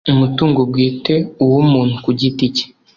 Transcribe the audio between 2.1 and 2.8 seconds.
giti cye